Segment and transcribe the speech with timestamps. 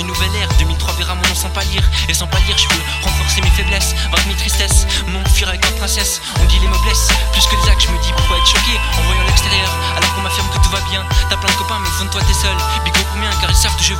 [0.00, 1.82] Une nouvelle ère, 2003 verra mon nom sans pas lire.
[2.08, 5.72] Et sans pas lire, je veux renforcer mes faiblesses, vaincre mes tristesses, m'enfuir avec ma
[5.72, 6.20] princesse.
[6.40, 9.02] On dit les noblesses, plus que les actes, je me dis pourquoi être choqué en
[9.02, 9.70] voyant l'extérieur.
[9.96, 11.04] Alors qu'on m'affirme que tout va bien.
[11.28, 12.56] T'as plein de copains, mais au fond de toi t'es seul.
[12.84, 13.93] Bigot combien, car ils savent que je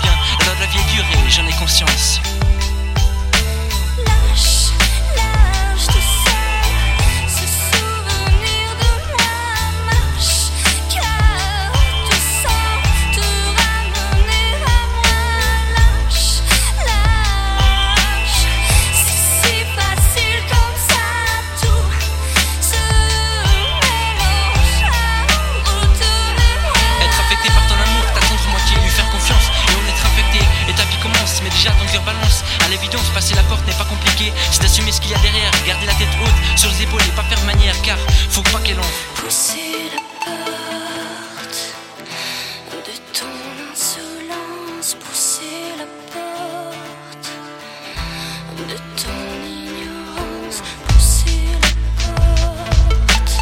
[34.50, 37.12] c'est d'assumer ce qu'il y a derrière, garder la tête haute sur les épaules et
[37.16, 37.96] pas faire de manière, car
[38.30, 38.82] faut pas qu'elle en
[39.16, 41.74] Pousser la porte
[42.72, 43.26] de ton
[43.72, 47.30] insolence, pousser la porte
[48.58, 51.68] de ton ignorance, pousser la
[52.04, 53.36] porte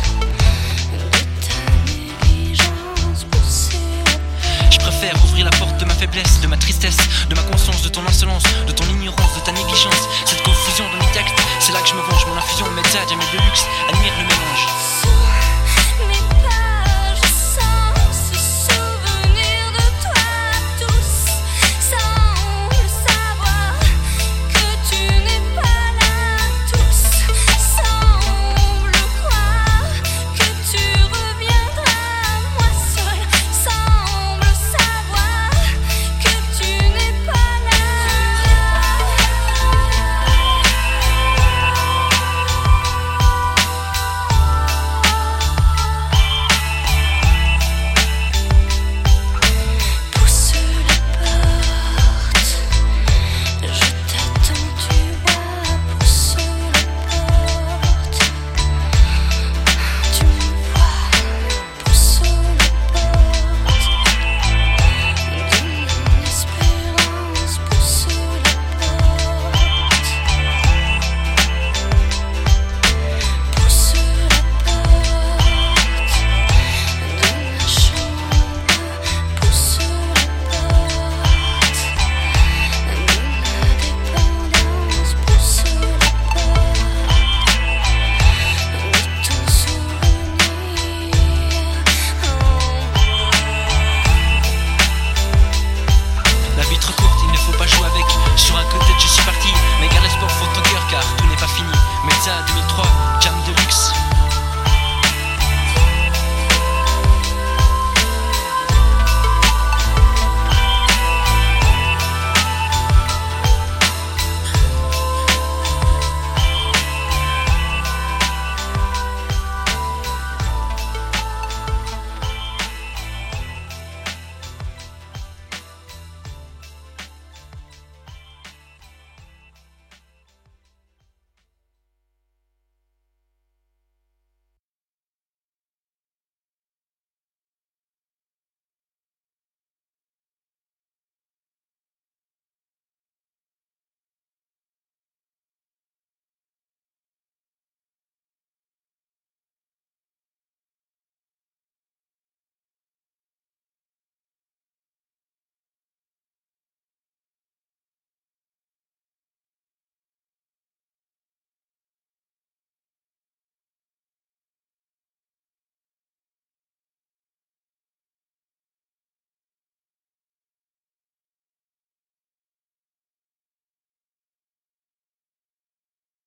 [0.93, 0.99] de
[1.45, 4.71] ta négligence, pousser la porte.
[4.71, 6.97] Je préfère ouvrir la porte de ma faiblesse, de ma tristesse,
[7.29, 7.42] de ma
[13.09, 13.82] Jamais de luxe.